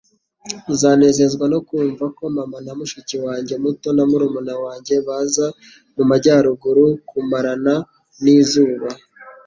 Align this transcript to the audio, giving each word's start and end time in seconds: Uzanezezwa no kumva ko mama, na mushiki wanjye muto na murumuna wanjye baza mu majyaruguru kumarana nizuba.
Uzanezezwa 0.73 1.45
no 1.53 1.59
kumva 1.67 2.05
ko 2.17 2.23
mama, 2.37 2.57
na 2.65 2.71
mushiki 2.79 3.15
wanjye 3.25 3.53
muto 3.63 3.87
na 3.95 4.03
murumuna 4.09 4.53
wanjye 4.63 4.95
baza 5.07 5.47
mu 5.95 6.03
majyaruguru 6.09 6.85
kumarana 7.09 7.73
nizuba. 8.23 8.89